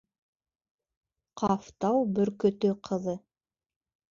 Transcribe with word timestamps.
—Ҡафтау 1.41 2.01
бөркөтө 2.17 2.73
ҡыҙы... 2.89 3.17